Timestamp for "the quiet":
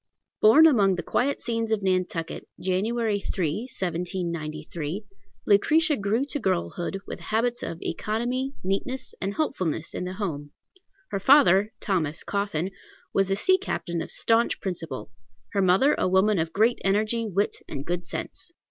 0.95-1.41